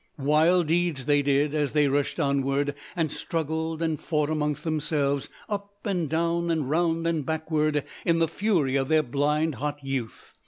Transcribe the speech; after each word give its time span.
"Wild 0.17 0.65
deeds 0.65 1.05
they 1.05 1.21
did, 1.21 1.53
as 1.53 1.73
they 1.73 1.87
rushed 1.87 2.19
onward, 2.19 2.73
and 2.95 3.11
struggled 3.11 3.83
and 3.83 4.01
fought 4.01 4.31
among 4.31 4.55
themselves, 4.55 5.29
up 5.47 5.77
and 5.85 6.09
down, 6.09 6.49
and 6.49 6.67
round 6.71 7.05
and 7.05 7.23
backward 7.23 7.83
in 8.03 8.17
the 8.17 8.27
fury 8.27 8.75
of 8.75 8.87
their 8.87 9.03
blind 9.03 9.53
hot 9.61 9.77
youth. 9.83 10.33